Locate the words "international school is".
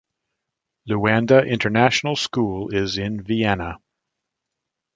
1.47-2.97